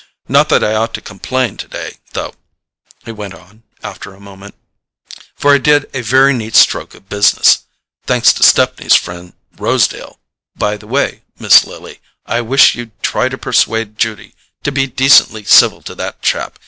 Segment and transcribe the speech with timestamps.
[0.27, 2.33] Not that I ought to complain today, though,"
[3.05, 4.55] he went on after a moment,
[5.35, 7.65] "for I did a very neat stroke of business,
[8.07, 10.19] thanks to Stepney's friend Rosedale:
[10.55, 14.33] by the way, Miss Lily, I wish you'd try to persuade Judy
[14.63, 16.57] to be decently civil to that chap.